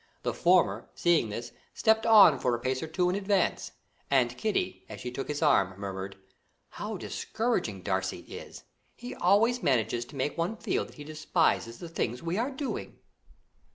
The 0.23 0.33
former, 0.33 0.89
seeing 0.95 1.29
this, 1.29 1.51
stepped 1.75 2.07
on 2.07 2.39
for 2.39 2.55
a 2.55 2.59
pace 2.59 2.81
or 2.81 2.87
two 2.87 3.07
in 3.07 3.15
advance, 3.15 3.73
and 4.09 4.35
Kitty, 4.35 4.83
as 4.89 4.99
she 4.99 5.11
took 5.11 5.27
his 5.27 5.43
arm, 5.43 5.79
murmured: 5.79 6.15
"How 6.69 6.97
discouraging 6.97 7.83
Darcy 7.83 8.21
is! 8.21 8.63
He 8.95 9.13
always 9.13 9.61
manages 9.61 10.03
to 10.05 10.15
make 10.15 10.35
one 10.39 10.57
feel 10.57 10.85
that 10.85 10.95
he 10.95 11.03
despises 11.03 11.77
the 11.77 11.87
things 11.87 12.23
we 12.23 12.35
are 12.39 12.49
doing." 12.49 12.97